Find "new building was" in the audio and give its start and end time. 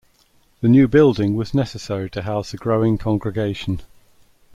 0.67-1.53